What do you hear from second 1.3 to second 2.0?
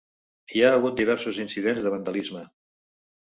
incidents de